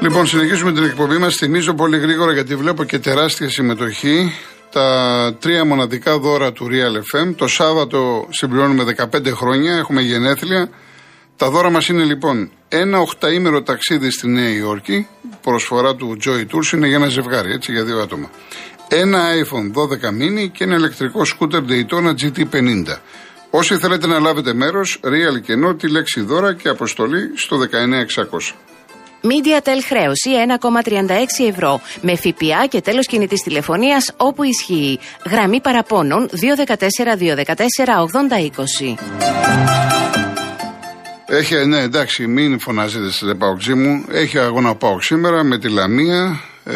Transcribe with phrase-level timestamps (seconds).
[0.00, 1.36] Λοιπόν, συνεχίζουμε την εκπομπή μας.
[1.36, 4.32] Θυμίζω πολύ γρήγορα γιατί βλέπω και τεράστια συμμετοχή.
[4.72, 7.34] Τα τρία μοναδικά δώρα του Real FM.
[7.36, 10.68] Το Σάββατο συμπληρώνουμε 15 χρόνια, έχουμε γενέθλια.
[11.36, 15.06] Τα δώρα μας είναι λοιπόν ένα οχταήμερο ταξίδι στη Νέα Υόρκη.
[15.42, 18.30] Προσφορά του Joy Tours είναι για ένα ζευγάρι, έτσι, για δύο άτομα.
[18.88, 22.96] Ένα iPhone 12 mini και ένα ηλεκτρικό σκούτερ Daytona GT50.
[23.50, 28.67] Όσοι θέλετε να λάβετε μέρος, Real και ενώ τη λέξη δώρα και αποστολή στο 19600.
[29.22, 34.98] MediaTel χρέωση 1,36 ευρώ με ΦΠΑ και τέλος κινητής τηλεφωνίας όπου ισχύει.
[35.30, 36.34] Γραμμή παραπώνων 214-214-8020.
[41.26, 44.04] Έχει, ναι, εντάξει, μην φωνάζετε σε παοξή μου.
[44.10, 46.74] Έχει αγώνα πάω σήμερα με τη Λαμία ε,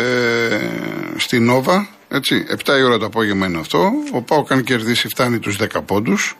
[1.16, 1.88] στη Νόβα.
[2.08, 3.90] Έτσι, 7 η ώρα το απόγευμα είναι αυτό.
[4.12, 6.36] Ο Πάοκ αν κερδίσει φτάνει τους 10 πόντους.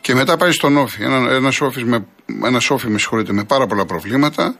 [0.00, 1.02] Και μετά πάει στον Όφη.
[1.02, 2.06] Ένα, ένας, σόφι με,
[2.44, 4.56] ένας σόφι με συγχωρείτε με πάρα πολλά προβλήματα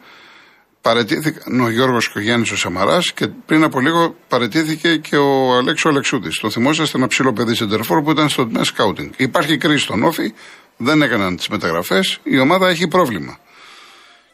[0.81, 5.57] παρετήθηκαν ο Γιώργος και ο Γιάννη ο Σαμαράς και πριν από λίγο παρετήθηκε και ο
[5.57, 6.29] Αλέξο Αλεξούδη.
[6.41, 9.11] Το θυμόσαστε ένα ψηλό παιδί σεντερφόρ που ήταν στο τμήμα σκάουτινγκ.
[9.17, 10.33] Υπάρχει κρίση στον Όφη,
[10.77, 13.39] δεν έκαναν τις μεταγραφές, η ομάδα έχει πρόβλημα.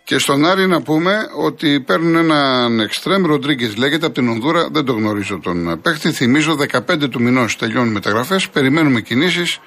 [0.05, 4.85] Και στον Άρη να πούμε ότι παίρνουν έναν εξτρέμ, Ροντρίγκες λέγεται από την Ονδούρα, δεν
[4.85, 6.13] το γνωρίζω τον παίχτη.
[6.13, 9.59] Θυμίζω 15 του μηνός τελειώνουν μεταγραφές, περιμένουμε κινήσεις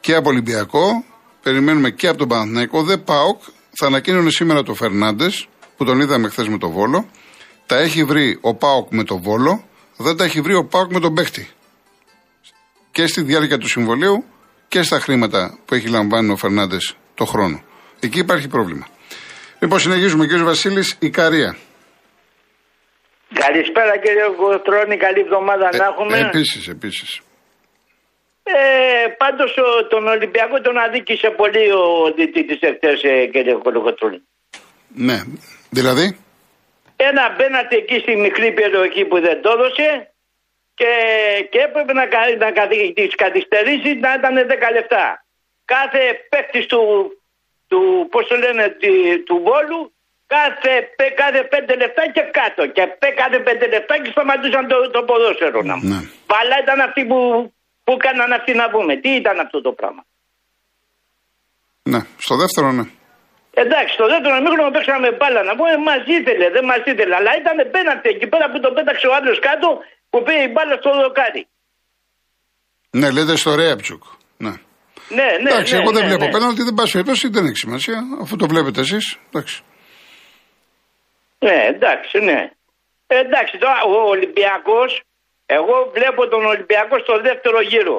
[0.00, 1.04] και από Ολυμπιακό,
[1.42, 2.82] περιμένουμε και από τον Παναθηναϊκό.
[2.82, 5.48] Δεν ΠΑΟΚ, θα ανακοίνωνε σήμερα το Φερνάντες,
[5.78, 7.08] που τον είδαμε χθες με το Βόλο.
[7.66, 9.64] Τα έχει βρει ο Πάοκ με το Βόλο,
[9.96, 11.48] δεν τα έχει βρει ο Πάοκ με τον παίχτη.
[12.90, 14.24] Και στη διάρκεια του συμβολίου
[14.68, 17.62] και στα χρήματα που έχει λαμβάνει ο Φερνάντες το χρόνο.
[18.00, 18.86] Εκεί υπάρχει πρόβλημα.
[19.58, 20.26] Λοιπόν, συνεχίζουμε.
[20.26, 21.56] Κύριος Βασίλης, Ικαρία.
[23.34, 26.18] Καλησπέρα κύριε Κοτρώνη, καλή εβδομάδα να έχουμε.
[26.18, 27.20] Επίσης, επίσης.
[28.42, 29.54] Ε, Πάντως
[29.88, 34.20] τον Ολυμπιακό τον αδίκησε πολύ ο διτήτη εχθές, ε, κύριε Κολοκοτρώνη.
[34.94, 35.18] Ναι,
[35.70, 36.18] Δηλαδή;
[36.96, 39.88] Ένα μπαίνατε εκεί στη μικρή περιοχή που δεν το έδωσε
[40.78, 40.92] και,
[41.50, 42.04] και έπρεπε να,
[42.42, 45.04] να, να τις καθυστερήσεις να ήταν 10 λεπτά.
[45.64, 46.80] Κάθε παίκτης του,
[47.68, 48.64] του, πώς το λένε,
[49.26, 49.80] του Βόλου
[50.34, 50.72] κάθε,
[51.22, 52.62] κάθε 5 λεπτά και κάτω.
[52.76, 52.82] Και
[53.20, 56.00] κάθε 5 λεπτά και σταματούσαν το, το ποδόσφαιρο να Ναι.
[56.32, 57.18] Παλά ήταν αυτοί που,
[57.84, 58.96] που έκαναν αυτοί να πούμε.
[58.96, 60.02] Τι ήταν αυτό το πράγμα;
[61.82, 62.84] Ναι, στο δεύτερο ναι.
[63.62, 67.14] Εντάξει, το δεύτερο μήχρονο παίξαμε μπάλα να πούμε, μας ήθελε, δεν μας ήθελε.
[67.20, 69.68] Αλλά ήταν πέναντι εκεί πέρα που τον πέταξε ο άλλος κάτω
[70.10, 71.42] που πήγε η μπάλα στο δοκάρι.
[72.98, 74.02] Ναι, λέτε στο Ρέαπτσουκ.
[74.44, 74.54] Ναι.
[75.18, 75.50] Ναι, ναι.
[75.52, 76.30] Εντάξει, ναι, εγώ δεν ναι, βλέπω ναι.
[76.36, 77.98] πέναλτι, δεν πάση περιπτώσει, δεν έχει σημασία.
[78.22, 79.04] Αφού το βλέπετε εσείς.
[79.28, 79.56] Εντάξει.
[81.46, 82.40] Ναι, εντάξει, ναι.
[83.06, 84.90] Ε, εντάξει, τώρα ο Ολυμπιακός,
[85.46, 87.98] εγώ βλέπω τον Ολυμπιακό στο δεύτερο γύρο.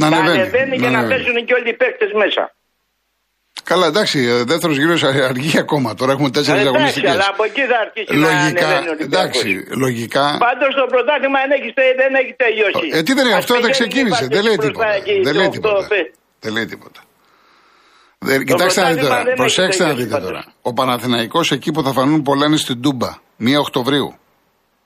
[0.00, 0.40] Να Να ανεβαίνει.
[0.40, 1.22] ανεβαίνει να και να ανεβαίνει.
[1.24, 2.42] παίζουν και όλοι οι παίκτες μέσα.
[3.64, 5.94] Καλά, εντάξει, δεύτερος γύρος αργεί ακόμα.
[5.94, 7.10] Τώρα έχουμε τέσσερις Ε, εντάξει, αγωνιστικές.
[7.10, 9.06] αλλά από εκεί θα αρχίσει να Λογικά, ανεβαίνει ο Ολυμπιακός.
[9.06, 10.24] εντάξει, λογικά.
[10.46, 11.70] Πάντως το πρωτάθλημα δεν έχει,
[12.02, 12.86] δεν έχει τελειώσει.
[12.98, 14.22] Ε, τι δεν είναι, Ας αυτό δεν πηγαίνει ξεκίνησε.
[14.26, 14.94] και Δεν λέει μπροστά τίποτα.
[15.00, 15.86] εκεί, Δεν το λέει οκτώ, τίποτα.
[15.92, 16.00] πε.
[16.44, 17.00] Δεν λέει τίποτα.
[18.18, 19.16] Δεν- Κοιτάξτε να δείτε πρωτάθλημα τώρα.
[19.22, 20.30] δεν έχει Προσέξτε να τελειώσει δείτε πάντως.
[20.30, 20.42] τώρα.
[20.62, 23.10] Ο Παναθηναϊκός εκεί που θα φανούν πολλά είναι στην Τούμπα.
[23.38, 24.14] 1 Οκτωβρίου.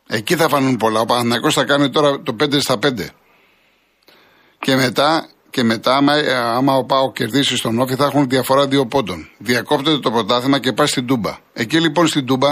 [0.09, 1.01] Εκεί θα φανούν πολλά.
[1.01, 3.09] Ο Παναθηναϊκός θα κάνει τώρα το 5 στα 5.
[4.59, 8.67] Και μετά, και μετά άμα, ε, άμα ο Πάο κερδίσει στον Όφη, θα έχουν διαφορά
[8.67, 9.29] δύο πόντων.
[9.39, 11.37] Διακόπτεται το πρωτάθλημα και πάει στην Τούμπα.
[11.53, 12.49] Εκεί λοιπόν στην Τούμπα,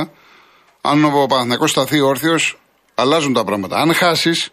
[0.81, 2.59] αν ο Παναθηναϊκός σταθεί όρθιος,
[2.95, 3.77] αλλάζουν τα πράγματα.
[3.77, 4.51] Αν χάσεις,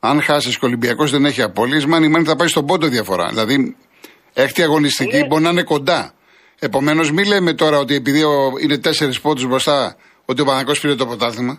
[0.00, 3.28] αν χάσεις και ο Ολυμπιακός δεν έχει απόλυση, μάνι μάνι θα πάει στον πόντο διαφορά.
[3.28, 3.76] Δηλαδή,
[4.32, 5.26] έκτη αγωνιστική Ναι.
[5.26, 6.12] μπορεί να είναι κοντά.
[6.58, 10.94] Επομένως, μην λέμε τώρα ότι επειδή ο- είναι τέσσερις πόντους μπροστά, ότι ο Παναθηναϊκός πήρε
[10.94, 11.58] το πρωτάθλημα.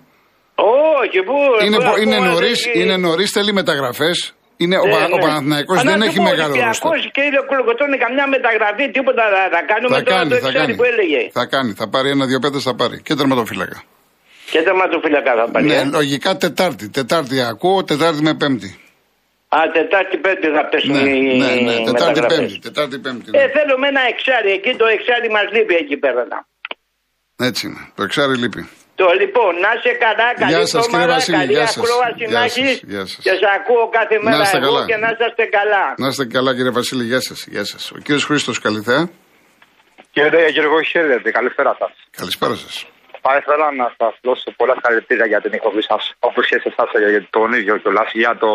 [0.55, 1.65] Όχι, πού.
[1.65, 4.31] Είναι, πού- πο- είναι ακόμα νωρίς, δεν- είναι νωρίς, θέλει μεταγραφές.
[4.57, 5.21] Είναι, ο, Ναι, Πα- ο ναι.
[5.25, 6.87] Παναθηναϊκός Αλλά δεν να έχει σου πω, μεγάλο ρόστο.
[6.89, 10.47] Ολυμπιακός και είδε Κολοκοτρώνη καμιά μεταγραφή, τίποτα θα, θα κάνουμε Θα τώρα κάνει, το θα
[10.47, 10.75] εξάρι κάνει.
[10.79, 11.21] που έλεγε.
[11.37, 13.01] Θα κάνει, θα πάρει ένα-δύο πέντε, θα πάρει.
[13.01, 13.77] Και τερματοφύλακα.
[14.51, 15.65] Και τερματοφυλακά θα πάρει.
[15.65, 15.83] Ναι, ε.
[15.83, 16.89] λογικά Τετάρτη.
[16.89, 18.69] Τετάρτη ακούω, Τετάρτη με Πέμπτη.
[19.49, 21.75] Α, Τετάρτη Πέμπτη θα πέσουν Ναι, οι ναι, ναι.
[21.75, 22.37] Τετάρτη μεταγραφές.
[22.37, 22.59] Πέμπτη.
[22.59, 23.29] Τετάρτη Πέμπτη.
[23.33, 23.51] Ε, ναι.
[23.55, 26.25] θέλουμε ένα εξάρι, εκεί το εξάρι μας λείπει εκεί πέρα.
[26.31, 26.37] να.
[27.47, 27.81] Έτσι είναι.
[27.95, 28.69] Το εξάρι λείπει.
[28.99, 31.83] Το λοιπόν, να είσαι καλά, καλή Γεια σας, κύριε εβδομάδα, Βασίλη, καλή γεια σας.
[31.83, 33.21] ακρόαση Γεια να σας, έχεις γεια σας.
[33.25, 34.85] και σε ακούω κάθε Να μέρα είστε εγώ καλά.
[34.89, 35.83] και να είσαστε καλά.
[36.03, 37.03] Να είστε καλά, κύριε Βασίλη.
[37.11, 37.39] Γεια σας.
[37.53, 37.83] Γεια σας.
[37.97, 39.03] Ο κύριος Χρήστος Καλυθέα.
[40.15, 41.29] Κύριε Γιώργο, χαίρετε.
[41.37, 41.91] Καλησπέρα σας.
[42.21, 42.75] Καλησπέρα σας.
[43.23, 46.89] Θα ήθελα να σας δώσω πολλά συγχαρητήρια για την εκπομπή σας, όπως και σε εσάς
[47.13, 48.51] για τον ίδιο κιόλας, για, το,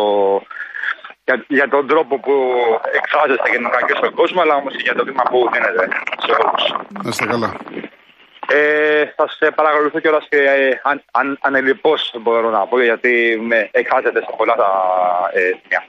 [1.27, 2.33] για, για τον τρόπο που
[2.99, 5.83] εκφράζεστε γενικά και στον κόσμο, αλλά όμως και για το βήμα που δίνετε
[6.25, 6.63] σε όλους.
[7.03, 7.49] Να είστε καλά.
[8.47, 13.69] Ε, θα σε παρακολουθώ κιόλας και ε, αν, αν, ανελειπώς μπορώ να πω, γιατί με
[13.71, 14.69] εκφράζετε σε πολλά τα
[15.33, 15.83] ε, σημεία.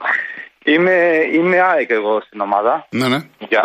[0.67, 2.87] Είμαι, είμαι ΑΕΚ εγώ στην ομάδα.
[2.89, 3.17] Ναι, ναι.
[3.37, 3.63] Για,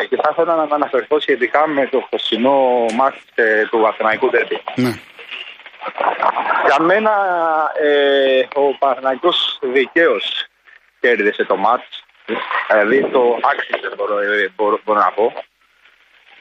[0.00, 4.60] ε, και θα ήθελα να αναφερθώ σχετικά με το χθεσινό μάτι ε, του Αθηναϊκού Τέρπι.
[4.74, 5.00] ναι.
[6.66, 7.12] Για μένα
[7.82, 10.46] ε, ο Παναθηναϊκός δικαίως
[11.00, 12.04] κέρδισε το μάτς.
[12.68, 15.32] Δηλαδή το άξιζε μπορώ, ε, μπορώ, μπορώ να πω.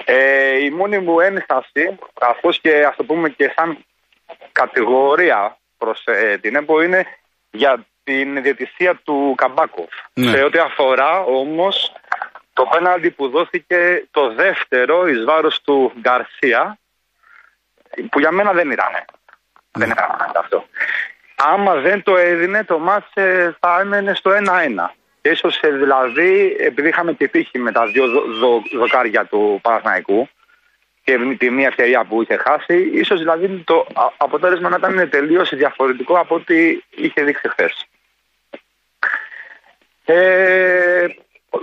[0.06, 3.86] Ε, η μόνη μου ένσταση, καθώς και ας το πούμε και σαν
[4.52, 7.06] κατηγορία προς ε, την ΕΠΟ είναι
[7.52, 9.90] για την διαιτησία του Καμπάκοφ.
[10.14, 10.32] Ναι.
[10.32, 11.94] Σε ό,τι αφορά όμως
[12.54, 16.78] το πέναλτι που δόθηκε το δεύτερο εις βάρος του Γκαρσία
[18.10, 18.92] που για μένα δεν ήταν.
[19.72, 20.06] Δεν ήταν
[20.36, 20.66] αυτό.
[21.36, 24.40] Άμα δεν το έδινε το μάτς ε, θα έμενε στο 1-1.
[25.26, 29.60] Και ίσως ε, δηλαδή επειδή είχαμε και τύχη με τα δύο δο- δο- δοκάρια του
[29.62, 30.30] Παναθηναϊκού
[31.04, 35.10] και με τη μία ευκαιρία που είχε χάσει, ίσως δηλαδή το α- αποτέλεσμα να ήταν
[35.10, 37.86] τελείως διαφορετικό από ό,τι είχε δείξει χθες.
[40.06, 41.06] Ε,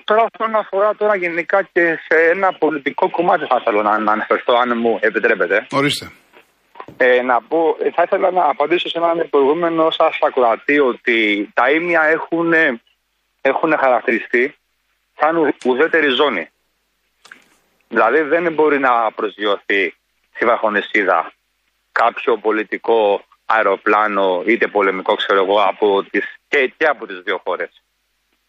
[0.05, 4.55] τώρα όσον αφορά τώρα γενικά και σε ένα πολιτικό κομμάτι θα ήθελα να, να αναφερθώ
[4.55, 5.67] αν μου επιτρέπετε.
[5.71, 6.11] Ορίστε.
[6.97, 11.71] Ε, να πω, ε, θα ήθελα να απαντήσω σε έναν προηγούμενο σας ακροατή ότι τα
[11.71, 12.53] ίμια έχουν,
[13.43, 14.57] έχουν χαρακτηριστεί
[15.19, 16.49] σαν ου- ουδέτερη ζώνη.
[17.89, 19.95] Δηλαδή δεν μπορεί να προσγειωθεί
[20.35, 21.33] στη Βαχονεσίδα
[21.93, 27.83] κάποιο πολιτικό αεροπλάνο είτε πολεμικό ξέρω εγώ από τις, και, και από τις δύο χώρες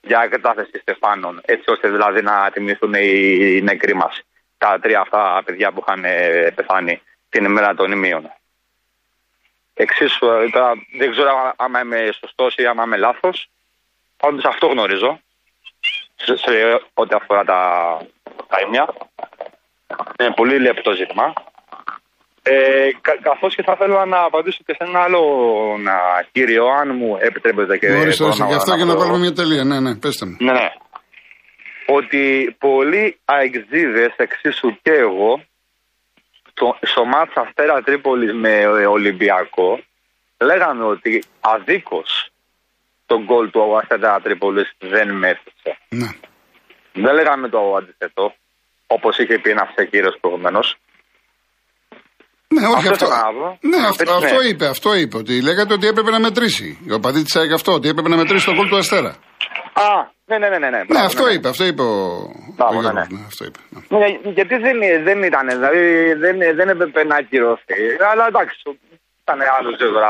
[0.01, 4.21] για κατάθεση στεφάνων έτσι ώστε δηλαδή να τιμηθούν οι, οι νεκροί μας
[4.57, 8.31] τα τρία αυτά παιδιά που είχαν ε, πεθάνει την ημέρα των ημείων.
[9.73, 13.49] Εξίσου, ε, τώρα, δεν ξέρω άμα- άμα είμαι σωστός ή άμα είμαι λάθος.
[14.23, 15.19] Πάντως αυτό γνωρίζω
[16.15, 16.51] σε, σε
[16.93, 17.59] ό,τι αφορά τα,
[18.49, 18.85] τα ίμια.
[20.19, 21.33] Είναι πολύ λεπτό ζήτημα.
[22.43, 25.21] Ε, κα, καθώς και θα ήθελα να απαντήσω και σε ένα άλλο
[25.87, 25.95] να,
[26.31, 28.45] κύριο, αν μου επιτρέπετε και Ορίστε, μπορώ ορίστε.
[28.45, 29.63] Γι' αυτό για να το- βάλουμε μια τελεία.
[29.63, 30.35] Ναι, ναι, πέστε μου.
[30.39, 30.69] ναι, ναι.
[31.85, 35.43] Ότι πολλοί αεξίδες, εξίσου και εγώ,
[36.53, 39.79] το, στο μάτς Αστέρα Τρίπολης με ε, Ολυμπιακό,
[40.39, 42.27] λέγαμε ότι αδίκως
[43.05, 45.71] το γκολ του Αστέρα Τρίπολης δεν μέθησε.
[45.89, 46.09] Ναι.
[47.03, 48.33] Δεν λέγαμε το αντιθέτο,
[48.87, 50.77] όπως είχε πει ένας κύριος προηγουμένως.
[52.55, 53.05] Ναι, όχι Αυτό αυτό.
[53.05, 53.47] ήθελα να πω.
[53.71, 54.25] Ναι, αυτό, Έτσι, ναι.
[54.25, 55.17] αυτό είπε, αυτό είπε.
[55.17, 56.69] Ότι λέγατε ότι έπρεπε να μετρήσει.
[56.95, 59.09] Ο παδί τη ΑΕΚ αυτό, ότι έπρεπε να μετρήσει το κόλ του Αστέρα.
[59.73, 59.89] Α,
[60.25, 60.69] ναι, ναι, ναι, ναι.
[60.69, 61.35] Ναι, Ναι, μπράβο, αυτό ναι, ναι.
[61.35, 61.95] είπε, αυτό είπε ο,
[62.57, 63.17] Μπράβο, ο ναι, Γιώργος, ναι.
[63.17, 63.59] ναι, αυτό είπε.
[63.69, 63.97] ναι.
[63.97, 64.07] Ναι,
[64.37, 64.77] γιατί δεν,
[65.07, 67.81] δεν ήταν, δηλαδή δεν, δεν έπρεπε να ακυρωθεί.
[68.11, 68.55] Αλλά εντάξει,
[69.23, 70.09] ήταν άλλος τώρα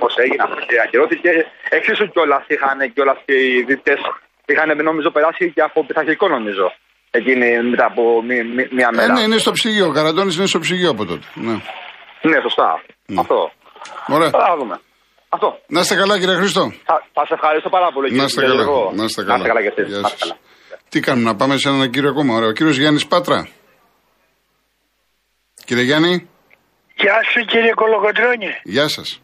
[0.00, 1.30] πώς έγινε αυτό και ακυρώθηκε.
[1.76, 3.94] Εξίσου κιόλας είχαν κιόλας και οι δίτε
[4.50, 6.66] είχαν νομίζω περάσει και από πειθαρχικό νομίζω.
[7.18, 9.12] Εκείνη μετά από μη- μη- μία Ε, μέρα.
[9.12, 9.86] ναι, είναι στο ψυγείο.
[9.86, 11.26] Ο Καραντώνης είναι στο ψυγείο από τότε.
[11.34, 11.56] Ναι.
[12.30, 12.68] Ναι, σωστά.
[13.22, 13.38] Αυτό.
[14.16, 14.30] Ωραία.
[14.30, 14.76] Θα δούμε.
[15.28, 15.58] Αυτό.
[15.66, 16.62] Να είστε καλά, κύριε Χρήστο.
[16.84, 18.06] Θα, θα σε ευχαριστώ πάρα πολύ.
[18.06, 18.54] Να κύριε είστε καλά.
[18.54, 18.92] Γιώργο.
[18.94, 19.60] Να είστε Να είστε καλά καλά.
[19.62, 19.86] και εσείς.
[19.92, 20.28] Γεια Να είστε σας.
[20.28, 20.38] καλά.
[20.88, 22.34] Τι κάνουμε, να πάμε σε έναν κύριο ακόμα.
[22.36, 22.48] Ωραία.
[22.48, 23.48] Ο κύριος Γιάννης Πάτρα.
[25.64, 26.28] Κύριε Γιάννη,
[26.96, 29.20] Γεια σου κύριε Κολοκοντρώνη γεια σας.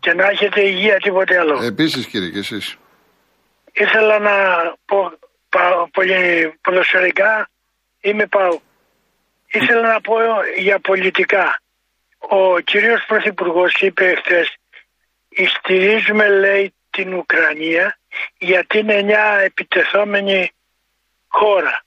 [0.00, 1.62] και να έχετε υγεία τίποτε άλλο.
[1.62, 2.76] Επίσης, κύριε, και εσείς.
[3.72, 4.32] Ήθελα να
[4.84, 5.12] πω
[5.48, 7.48] πα- πολύ ποδοσφαιρικά,
[8.00, 8.58] είμαι πάω.
[9.46, 10.14] Ήθελα να πω
[10.58, 11.60] για πολιτικά.
[12.18, 14.54] Ο κύριος Πρωθυπουργός είπε χθες
[15.58, 17.98] στηρίζουμε λέει την Ουκρανία
[18.38, 20.50] γιατί είναι μια επιτεθόμενη
[21.28, 21.84] χώρα.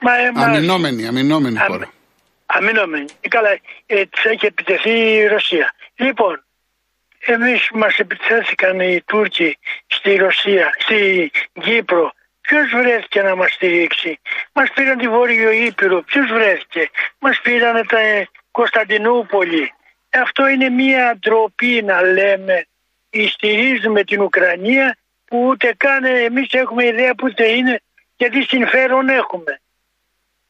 [0.00, 1.90] Μα εμάς, Αμυνόμενη, αμυνόμενη Αμ- χώρα.
[2.50, 3.06] Αμυνόμενη.
[3.20, 5.74] Ε, Καλά, ε, της έχει επιτεθεί η Ρωσία.
[5.96, 6.44] Λοιπόν,
[7.18, 11.30] εμείς μας επιτέθηκαν οι Τούρκοι στη Ρωσία, στη
[11.60, 12.12] Κύπρο.
[12.40, 14.20] Ποιος βρέθηκε να μας στηρίξει;
[14.52, 16.02] Μας πήραν τη Βόρειο Ήπειρο.
[16.02, 19.72] Ποιος βρέθηκε; Μας πήραν τα ε, Κωνσταντινούπολη.
[20.10, 22.66] Αυτό είναι μια ντροπή να λέμε.
[23.28, 27.80] Στηρίζουμε την Ουκρανία που ούτε καν εμείς έχουμε ιδέα που τε είναι
[28.16, 29.60] και τι συμφέρον έχουμε.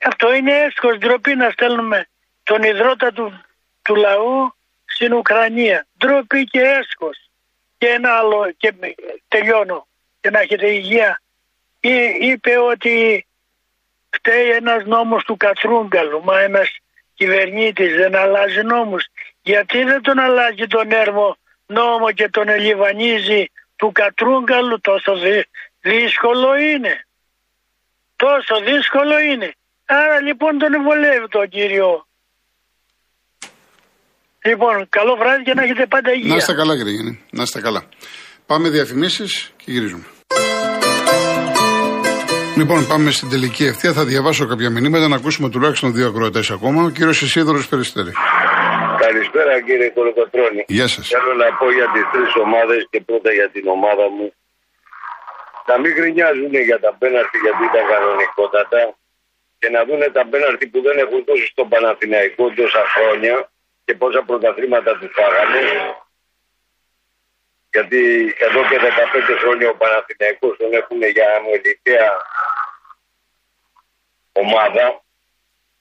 [0.05, 2.07] Αυτό είναι έσχος ντροπή να στέλνουμε
[2.43, 3.40] τον ιδρώτα του,
[3.83, 5.87] του λαού στην Ουκρανία.
[5.99, 7.31] Ντροπή και έσχος.
[7.78, 8.75] Και ένα άλλο και
[9.28, 9.87] τελειώνω
[10.21, 11.21] και να έχετε υγεία.
[11.81, 13.26] Εί- είπε ότι
[14.11, 16.25] φταίει ένας νόμος του Κατρούγκαλου.
[16.25, 16.76] Μα ένας
[17.14, 19.07] κυβερνήτης δεν αλλάζει νόμους.
[19.43, 21.37] Γιατί δεν τον αλλάζει τον έρμο
[21.67, 23.45] νόμο και τον ελιβανίζει
[23.76, 25.49] του Κατρούγκαλου τόσο δυ-
[25.81, 27.07] δύσκολο είναι.
[28.17, 29.52] Τόσο δύσκολο είναι.
[29.90, 32.07] Άρα λοιπόν τον βολεύει τον κύριο.
[34.45, 36.28] Λοιπόν, καλό βράδυ και να έχετε πάντα υγεία.
[36.28, 37.25] Να είστε καλά, κύριε Γιάννη.
[37.30, 37.83] Να είστε καλά.
[38.47, 40.04] Πάμε διαφημίσεις και γυρίζουμε.
[42.57, 43.92] Λοιπόν, πάμε στην τελική ευθεία.
[43.92, 46.83] Θα διαβάσω κάποια μηνύματα να ακούσουμε τουλάχιστον δύο ακροατές ακόμα.
[46.83, 48.12] Ο κύριος Ισίδωρος Περιστέρη.
[49.04, 50.64] Καλησπέρα κύριε Κολοκοτρώνη.
[50.66, 51.09] Γεια σας.
[51.09, 54.33] Θέλω να πω για τις τρεις ομάδες και πρώτα για την ομάδα μου.
[55.68, 58.80] να μην γκρινιάζουν για τα πέναρτη γιατί ήταν κανονικότατα
[59.58, 63.50] και να δουν τα πέναρτη που δεν έχουν δώσει στον Παναθηναϊκό τόσα χρόνια
[63.84, 65.60] και πόσα πρωταθλήματα τους φάγανε.
[67.70, 68.00] Γιατί
[68.38, 72.10] εδώ και 15 χρόνια ο Παναθηναϊκός τον έχουν για αμεληταία
[74.32, 75.02] ομάδα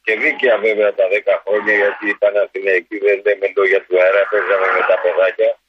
[0.04, 4.68] και δίκαια βέβαια τα 10 χρόνια γιατί οι Παναθηναϊκοί δεν λέμε λόγια του αέρα, παίζαμε
[4.76, 5.60] με τα παιδάκια.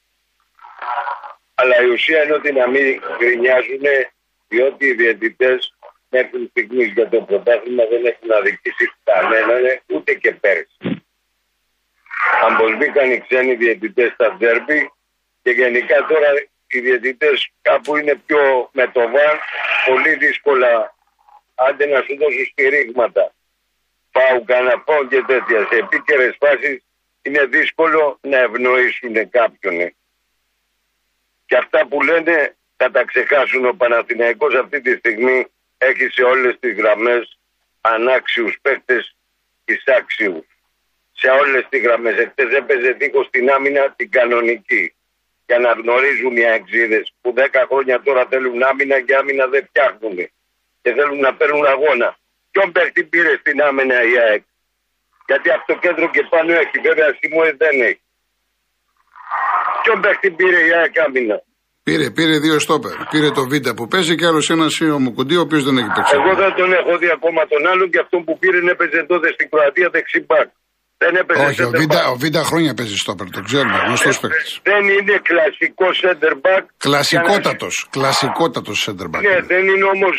[1.55, 3.87] Αλλά η ουσία είναι ότι να μην γκρινιάζουν
[4.49, 5.78] διότι οι διαιτητές
[6.09, 11.03] μέχρι στιγμή για το πρωτάθλημα δεν έχουν αδικήσει κανέναν ούτε και πέρσι.
[12.43, 14.91] Αμπολβήκαν οι ξένοι διαιτητές στα ντέρμπι
[15.43, 16.29] και γενικά τώρα
[16.67, 19.39] οι διαιτητές κάπου είναι πιο με το βαν
[19.87, 20.95] πολύ δύσκολα
[21.55, 23.33] άντε να σου δώσουν στηρίγματα.
[24.13, 25.67] Πάου καναπών και τέτοια.
[25.71, 26.85] Σε επίκαιρες φάσεις
[27.23, 29.95] είναι δύσκολο να ευνοήσουν κάποιον.
[31.47, 35.47] Και αυτά που λένε θα τα ξεχάσουν ο Παναθηναϊκός αυτή τη στιγμή
[35.79, 37.39] έχει σε όλες τις γραμμές
[37.81, 39.17] ανάξιους παίκτες
[39.65, 40.47] εισάξιους.
[41.13, 42.17] Σε όλες τις γραμμές.
[42.19, 44.95] Εχθές έπαιζε δίκος στην άμυνα την κανονική.
[45.47, 50.17] Για να γνωρίζουν οι αξίδες που 10 χρόνια τώρα θέλουν άμυνα και άμυνα δεν φτιάχνουν.
[50.83, 52.19] Και θέλουν να παίρνουν αγώνα.
[52.51, 54.43] Ποιον παίχτη πήρε στην άμυνα η ΑΕΚ;
[55.27, 56.79] Γιατί από το κέντρο και πάνω έχει.
[56.79, 58.01] Βέβαια Σιμώε δεν έχει.
[59.83, 61.43] Ποιον παίχτη πήρε η ΑΕΚ άμυνα;
[61.89, 62.95] Πήρε, πήρε δύο στόπερ.
[63.13, 66.15] Πήρε το Β που παίζει και άλλος ένας ο Μουκουντή, ο οποίος δεν έχει παίξει.
[66.21, 69.47] Εγώ δεν τον έχω δει ακόμα τον άλλον και αυτόν που πήρε έπαιζε τότε στην
[69.53, 70.49] Κροατία δεξιμπάκ.
[71.03, 71.83] Δεν έπαιζε Όχι, ο Β,
[72.15, 74.61] ο Β χρόνια παίζει στόπερ, το ξέρουμε, γνωστός παίκτης.
[74.71, 76.63] Δεν είναι κλασικό center back.
[76.87, 79.23] Κλασικότατος, κλασικότατος center back.
[79.29, 80.17] Ναι, δεν είναι όμως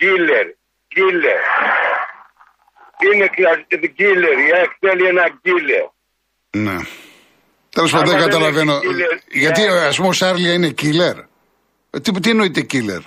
[0.00, 0.46] killer.
[0.94, 1.40] Killer.
[3.06, 3.30] Είναι
[3.98, 4.36] killer.
[4.46, 5.86] Η ΑΕΚ θέλει ένα killer.
[6.66, 6.76] Ναι.
[7.76, 8.72] Τέλος πάντων δεν δεν καταλαβαίνω.
[8.72, 9.86] είναι killer, Γιατί ναι.
[9.90, 11.16] ας πούμε ο Σάρλια είναι killer;
[11.90, 13.02] Ε, Τι, τι εννοείται killer;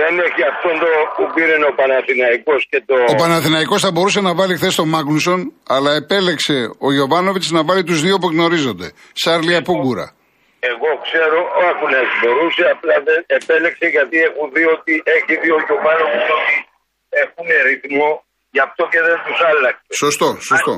[0.00, 2.94] Δεν έχει αυτόν το που πήρε ο Παναθηναϊκός και το...
[3.08, 6.56] Ο Παναθηναϊκός θα μπορούσε να βάλει χθες τον Μάγνουσον, αλλά επέλεξε
[6.86, 8.88] ο Ιωβάνοβιτ να βάλει τους δύο που γνωρίζονται.
[9.22, 10.06] Σάρλια Πούγκουρα.
[10.70, 15.60] Εγώ ξέρω, όχι να μπορούσε, απλά δεν επέλεξε γιατί έχουν δει ότι έχει δει ο
[15.66, 16.56] Γιωμάνοβιτς ότι
[17.24, 18.10] έχουν ρυθμό,
[18.54, 19.90] γι' αυτό και δεν τους άλλαξε.
[20.04, 20.74] Σωστό, σωστό.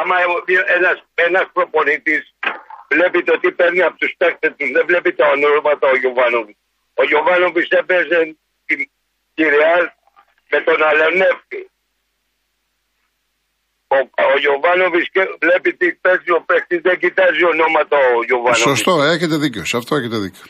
[0.00, 0.16] Άμα
[0.76, 2.34] ένας, ένας προπονητής
[2.90, 6.58] βλέπει το τι παίρνει από τους παίκτες τους, δεν βλέπει τα ονόματα ο Γιωβάνοβιτς.
[6.94, 8.90] Ο Γιωβάνοβιτς έπαιζε την
[9.34, 9.84] τη Ρεάλ
[10.50, 11.70] με τον Αλενέφτη.
[13.88, 13.98] Ο,
[14.34, 18.68] ο Γιωβάνοβιτς και βλέπει τι παίζει ο παίκτης, δεν κοιτάζει ονόματα ο Γιωβάνοβιτς.
[18.70, 19.64] Σωστό, έχετε δίκιο.
[19.64, 20.44] Σε αυτό έχετε δίκιο.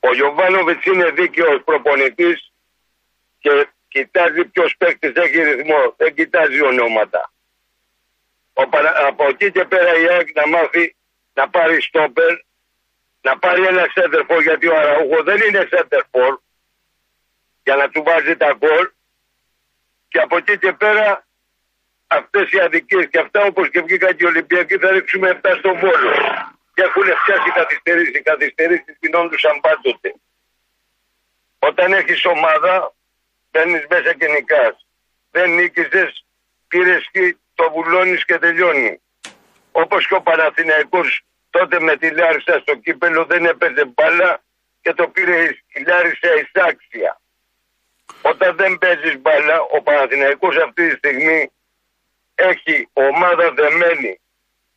[0.00, 2.52] Ο Γιωβάνοβιτς είναι δίκαιος προπονητής
[3.38, 3.50] και
[3.88, 7.32] κοιτάζει ποιος παίκτης έχει ρυθμό, δεν κοιτάζει ονόματα.
[8.60, 10.96] Ο, Παρα- από εκεί και πέρα η ΑΕΚ να μάθει
[11.32, 12.34] να πάρει στόπερ,
[13.20, 16.38] να πάρει ένα σέντερφορ γιατί ο Αραούχο δεν είναι σέντερφορ
[17.62, 18.90] για να του βάζει τα γκολ
[20.08, 21.26] και από εκεί και πέρα
[22.06, 25.78] αυτές οι αδικίες και αυτά όπως και βγήκαν και οι Ολυμπιακοί θα ρίξουμε 7 στον
[25.78, 26.10] Βόλο
[26.74, 30.14] και έχουν φτιάσει καθυστερήσει, οι καθυστερήσεις γινόντουσαν πάντοτε.
[31.58, 32.94] Όταν έχεις ομάδα
[33.50, 34.86] μπαίνεις μέσα και νικάς.
[35.30, 36.24] Δεν νίκησες,
[36.68, 39.00] πήρες και το βουλώνεις και τελειώνει.
[39.72, 44.42] Όπως και ο Παναθηναϊκός τότε με τη Λάρισα στο κύπελο δεν έπαιζε μπάλα
[44.80, 45.38] και το πήρε
[45.74, 47.20] η Λάρισα εισάξια.
[48.22, 51.50] Όταν δεν παίζεις μπάλα, ο Παναθηναϊκός αυτή τη στιγμή
[52.34, 54.20] έχει ομάδα δεμένη.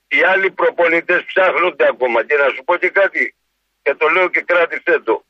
[0.08, 2.24] Οι άλλοι προπονητές ψάχνονται ακόμα.
[2.26, 3.36] Και να σου πω και κάτι,
[3.82, 5.26] και το λέω και κράτησέ το.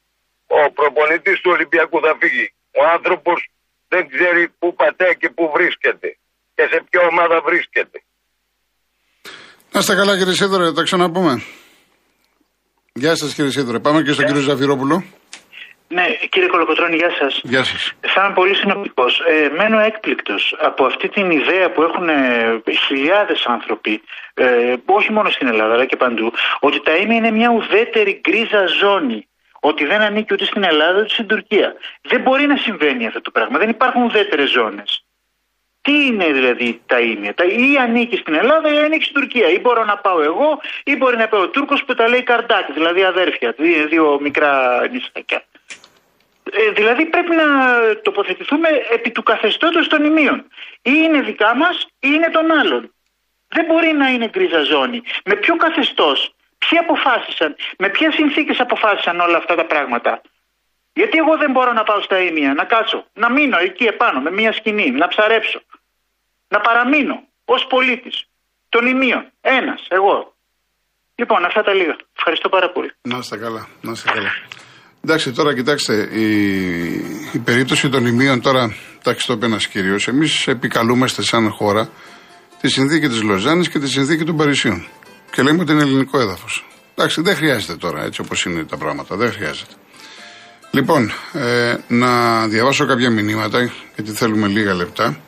[0.47, 2.53] Ο προπονητής του Ολυμπιακού θα φύγει.
[2.71, 3.49] Ο άνθρωπος
[3.87, 6.17] δεν ξέρει πού πατάει και πού βρίσκεται.
[6.55, 8.03] Και σε ποια ομάδα βρίσκεται.
[9.71, 11.41] Να είστε καλά κύριε Σίδωρε, θα τα ξαναπούμε.
[12.93, 13.79] Γεια σας κύριε Σίδωρε.
[13.79, 15.03] Πάμε και στον κύριο Ζαφυρόπουλο.
[15.87, 17.41] Ναι, κύριε Κολοκοτρώνη, γεια σας.
[17.43, 17.93] Γεια σας.
[18.01, 19.21] Θα είμαι πολύ συνοπτικός.
[19.27, 24.01] Ε, μένω έκπληκτος από αυτή την ιδέα που έχουν ε, χιλιάδες άνθρωποι,
[24.33, 28.65] ε, όχι μόνο στην Ελλάδα αλλά και παντού, ότι τα ίμια είναι μια ουδέτερη γκρίζα
[28.65, 29.27] ζώνη.
[29.59, 31.73] Ότι δεν ανήκει ούτε στην Ελλάδα ούτε στην Τουρκία.
[32.01, 33.57] Δεν μπορεί να συμβαίνει αυτό το πράγμα.
[33.57, 35.05] Δεν υπάρχουν ουδέτερες ζώνες.
[35.81, 37.33] Τι είναι δηλαδή τα ίμια.
[37.33, 39.49] Τα ή ανήκει στην Ελλάδα ή ανήκει στην Τουρκία.
[39.49, 42.71] Ή μπορώ να πάω εγώ ή μπορεί να πάει ο Τούρκος που τα λέει καρντάκι,
[42.71, 43.53] δηλαδή αδέρφια.
[43.57, 45.43] Δύο, δύο μικρά νησάκια.
[46.51, 47.45] Ε, δηλαδή πρέπει να
[48.01, 50.47] τοποθετηθούμε επί του καθεστώτος των ημείων.
[50.81, 52.93] Ή είναι δικά μας ή είναι των άλλων.
[53.47, 55.01] Δεν μπορεί να είναι γκρίζα ζώνη.
[55.25, 60.21] Με ποιο καθεστώς, ποιοι αποφάσισαν, με ποιες συνθήκες αποφάσισαν όλα αυτά τα πράγματα;
[60.93, 64.31] Γιατί εγώ δεν μπορώ να πάω στα ίμια, να κάτσω, να μείνω εκεί επάνω με
[64.31, 65.61] μια σκηνή, να ψαρέψω.
[66.53, 67.15] Να παραμείνω
[67.53, 68.15] ως πολίτης
[68.69, 69.23] των ημείων.
[69.41, 70.15] Ένας, εγώ.
[71.15, 71.95] Λοιπόν, αυτά τα λίγα.
[72.17, 72.91] Ευχαριστώ πάρα πολύ.
[73.01, 73.67] Να είστε καλά.
[73.81, 74.31] Να είστε καλά.
[75.03, 76.27] Εντάξει, τώρα κοιτάξτε, η,
[77.33, 80.07] η περίπτωση των ημείων τώρα, εντάξει, το είπε ένας κύριος.
[80.07, 81.89] Εμείς επικαλούμαστε σαν χώρα
[82.61, 84.87] τη συνθήκη της Λοζάνης και τη συνθήκη των Παρισιών.
[85.31, 86.65] Και λέμε ότι είναι ελληνικό έδαφος.
[86.95, 89.15] Εντάξει, δεν χρειάζεται τώρα έτσι όπως είναι τα πράγματα.
[89.15, 89.73] Δεν χρειάζεται.
[90.71, 95.19] Λοιπόν, ε, να διαβάσω κάποια μηνύματα, γιατί θέλουμε λίγα λεπτά.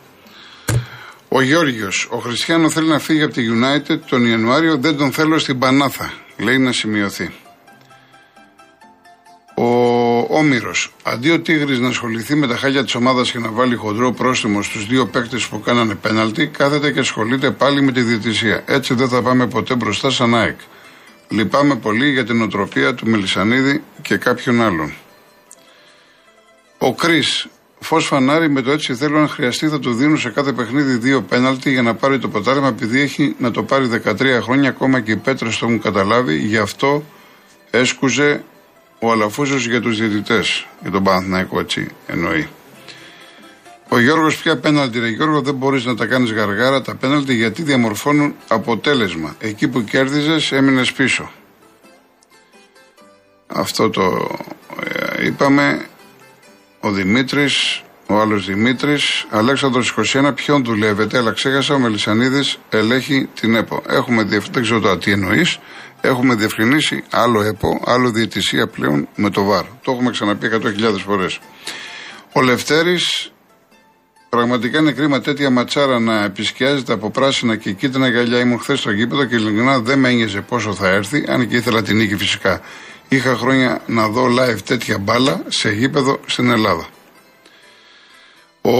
[1.35, 5.37] Ο Γιώργιος, ο Χριστιανό θέλει να φύγει από τη United τον Ιανουάριο, δεν τον θέλω
[5.37, 6.13] στην Πανάθα.
[6.37, 7.31] Λέει να σημειωθεί.
[9.55, 9.67] Ο
[10.37, 14.11] Όμηρος, αντί ο Τίγρης να ασχοληθεί με τα χάλια της ομάδας και να βάλει χοντρό
[14.11, 18.63] πρόστιμο στους δύο παίκτες που κάνανε πέναλτι, κάθεται και ασχολείται πάλι με τη διαιτησία.
[18.65, 20.59] Έτσι δεν θα πάμε ποτέ μπροστά σαν ΑΕΚ.
[21.29, 24.93] Λυπάμαι πολύ για την οτροπία του Μελισανίδη και κάποιων άλλων.
[26.77, 27.23] Ο Κρι,
[27.83, 31.21] φως φανάρι με το έτσι θέλω αν χρειαστεί θα του δίνουν σε κάθε παιχνίδι δύο
[31.21, 35.11] πέναλτι για να πάρει το ποτάρεμα επειδή έχει να το πάρει 13 χρόνια ακόμα και
[35.11, 36.37] οι πέτρε το έχουν καταλάβει.
[36.37, 37.03] Γι' αυτό
[37.69, 38.43] έσκουζε
[38.99, 40.67] ο Αλαφούζος για τους διαιτητές.
[40.81, 42.47] Για τον Παναθηναϊκό έτσι εννοεί.
[43.89, 47.63] Ο Γιώργος πια πέναλτι, ρε Γιώργο, δεν μπορείς να τα κάνεις γαργάρα τα πέναλτι γιατί
[47.63, 49.35] διαμορφώνουν αποτέλεσμα.
[49.39, 51.31] Εκεί που κέρδιζες έμεινες πίσω.
[53.47, 54.29] Αυτό το
[54.83, 55.85] ε, είπαμε.
[56.85, 63.55] Ο Δημήτρης, ο άλλος Δημήτρης, Αλέξανδρος 21, ποιον δουλεύετε, αλλά ξέχασα, ο Μελισανίδης ελέγχει την
[63.55, 63.81] ΕΠΟ.
[63.87, 65.57] Έχουμε δεν ξέρω τώρα τι εννοείς.
[66.01, 69.63] Έχουμε διευκρινίσει άλλο ΕΠΟ, άλλο διαιτησία πλέον με το ΒΑΡ.
[69.83, 71.39] Το έχουμε ξαναπεί 100.000 φορές.
[72.33, 73.31] Ο Λευτέρης,
[74.29, 78.39] πραγματικά είναι κρίμα τέτοια ματσάρα να επισκιάζεται από πράσινα και κίτρινα γυαλιά.
[78.39, 81.81] Ήμουν χθες στο γήπεδο και ειλικρινά δεν με ένοιαζε πόσο θα έρθει, αν και ήθελα
[81.81, 82.61] την νίκη φυσικά.
[83.13, 86.87] Είχα χρόνια να δω live τέτοια μπάλα σε γήπεδο στην Ελλάδα.
[88.61, 88.77] Ο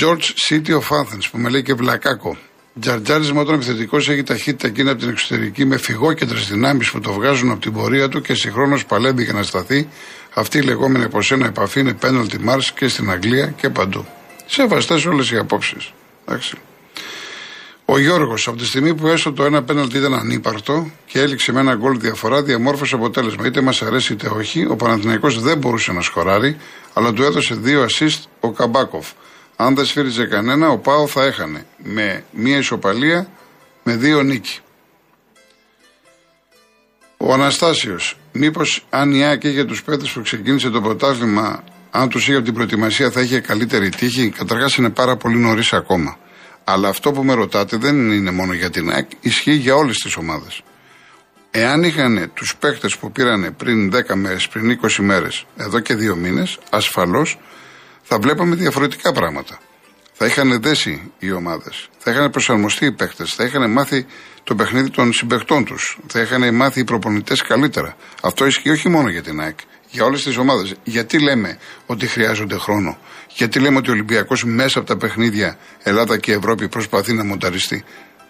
[0.00, 2.36] George City of Athens που με λέει και βλακάκο.
[2.80, 7.50] Τζαρτζάρισμα όταν επιθετικός έχει ταχύτητα εκείνη από την εξωτερική με φυγόκεντρε δυνάμει που το βγάζουν
[7.50, 9.88] από την πορεία του και συγχρόνως παλεύει για να σταθεί.
[10.34, 14.06] Αυτή η λεγόμενη από σένα επαφή είναι penalty marks και στην Αγγλία και παντού.
[14.46, 15.92] Σεβαστές όλες οι απόψεις.
[17.90, 21.60] Ο Γιώργος, από τη στιγμή που έστω το ένα πέναλτι ήταν ανύπαρτο και έληξε με
[21.60, 23.46] ένα γκολ διαφορά, διαμόρφωσε αποτέλεσμα.
[23.46, 26.56] Είτε μας αρέσει είτε όχι, ο Παναθηναϊκός δεν μπορούσε να σκοράρει,
[26.92, 29.08] αλλά του έδωσε δύο assist ο Καμπάκοφ.
[29.56, 33.28] Αν δεν σφύριζε κανένα, ο Πάο θα έχανε με μία ισοπαλία
[33.82, 34.58] με δύο νίκη.
[37.16, 42.22] Ο Αναστάσιος, μήπως αν η ΑΕΚ είχε τους παίκτες που ξεκίνησε το πρωτάθλημα, αν τους
[42.22, 46.18] είχε από την προετοιμασία θα είχε καλύτερη τύχη; Καταρχάς είναι πάρα πολύ νωρίς ακόμα.
[46.70, 50.16] Αλλά αυτό που με ρωτάτε δεν είναι μόνο για την ΑΕΚ, ισχύει για όλες τις
[50.16, 50.62] ομάδες.
[51.50, 56.16] Εάν είχαν τους παίχτε που πήραν πριν 10 μέρες, πριν 20 μέρες, εδώ και δύο
[56.16, 57.38] μήνες, ασφαλώς
[58.02, 59.58] θα βλέπαμε διαφορετικά πράγματα.
[60.12, 64.06] Θα είχαν δέσει οι ομάδες, θα είχαν προσαρμοστεί οι παίχτε, θα είχαν μάθει
[64.44, 67.96] το παιχνίδι των συμπαιχτών τους, θα είχαν μάθει οι προπονητές καλύτερα.
[68.22, 69.58] Αυτό ισχύει όχι μόνο για την ΑΕΚ,
[69.90, 70.74] για όλες τις ομάδες.
[70.84, 72.98] Γιατί λέμε ότι χρειάζονται χρόνο,
[73.36, 77.84] Γιατί λέμε ότι ο Ολυμπιακός μέσα από τα παιχνίδια Ελλάδα και Ευρώπη προσπαθεί να μονταριστεί.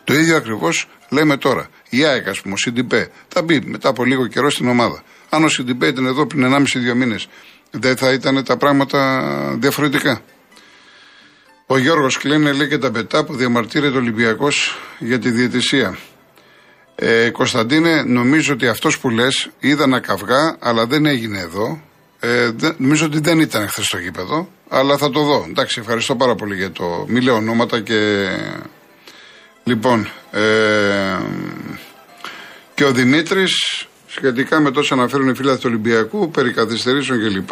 [0.04, 1.68] Το ίδιο ακριβώς λέμε τώρα.
[1.88, 5.02] Η ΑΕΚ, ας πούμε, ο Σιντιμπέ, θα μπει μετά από λίγο καιρό στην ομάδα.
[5.28, 7.28] Αν ο Σιντιμπέ ήταν εδώ πριν 1,5-2 μήνες,
[7.70, 9.22] δεν θα ήταν τα πράγματα
[9.58, 10.22] διαφορετικά.
[11.66, 15.98] Ο Γιώργος Κλίνε λέει και τα πετά που διαμαρτύρεται ο Ολυμπιακός για τη διαιτησία.
[17.00, 21.82] Ε, Κωνσταντίνε, νομίζω ότι αυτός που λες είδα να καυγά, αλλά δεν έγινε εδώ.
[22.20, 25.46] Ε, νομίζω ότι δεν ήταν χθες στο γήπεδο, αλλά θα το δω.
[25.48, 27.04] Εντάξει, ευχαριστώ πάρα πολύ για το.
[27.08, 28.28] Μη λέω ονόματα και.
[29.64, 30.40] Λοιπόν, ε,
[32.74, 37.50] και ο Δημήτρης σχετικά με τόσα αναφέρουν οι φίλοι του Ολυμπιακού, περί καθυστερήσεων κλπ.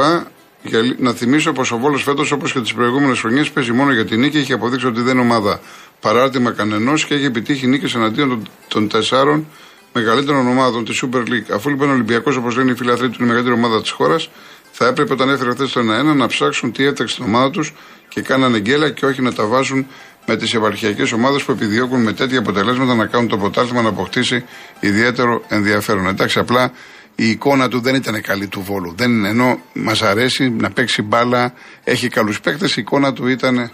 [0.62, 4.04] Για να θυμίσω πως ο Βόλος φέτος, όπως και τις προηγούμενες χρονιές, παίζει μόνο για
[4.04, 4.38] την νίκη.
[4.38, 5.60] Έχει αποδείξει ότι δεν είναι ομάδα
[6.06, 9.46] παράρτημα κανενός και έχει επιτύχει νίκες εναντίον των, των τεσσάρων
[9.92, 11.50] μεγαλύτερων ομάδων της Super League.
[11.54, 14.30] Αφού λοιπόν ο Ολυμπιακός, όπως λένε οι φιλαθροί του, είναι η μεγαλύτερη ομάδα της χώρας,
[14.72, 17.74] θα έπρεπε όταν έφερε χθες το 1-1 να ψάξουν τι έφταξε στην ομάδα τους
[18.08, 19.86] και κάνανε γκέλα και όχι να τα βάζουν
[20.26, 24.44] με τις επαρχιακές ομάδες που επιδιώκουν με τέτοια αποτελέσματα να κάνουν το πρωτάθλημα να αποκτήσει
[24.80, 26.06] ιδιαίτερο ενδιαφέρον.
[26.06, 26.72] Εντάξει, απλά
[27.14, 28.94] η εικόνα του δεν ήταν καλή του βόλου.
[28.96, 31.52] Δεν, ενώ μας αρέσει να παίξει μπάλα,
[31.84, 33.70] έχει καλούς παίκτες, η εικόνα του ήταν.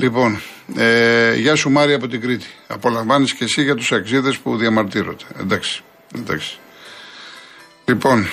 [0.00, 0.40] Λοιπόν,
[0.76, 2.46] ε, γεια σου Μάρια από την Κρήτη.
[2.66, 5.24] Απολαμβάνεις και εσύ για τους αξίδες που διαμαρτύρονται.
[5.40, 5.82] Εντάξει.
[6.18, 6.58] εντάξει.
[7.84, 8.26] Λοιπόν,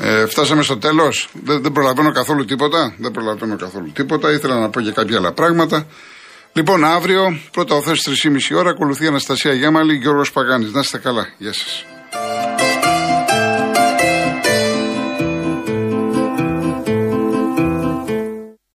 [0.00, 1.28] ε, φτάσαμε στο τέλος.
[1.32, 2.94] Δεν, δεν προλαβαίνω καθόλου τίποτα.
[2.98, 4.32] Δεν προλαβαίνω καθόλου τίποτα.
[4.32, 5.86] Ήθελα να πω και κάποια άλλα πράγματα.
[6.52, 10.72] Λοιπόν, αύριο, πρώτα ο Θες 3,5 ώρα, ακολουθεί Αναστασία Γιάμαλη, Γιώργος Παγάνης.
[10.72, 11.28] Να είστε καλά.
[11.38, 11.84] Γεια σας.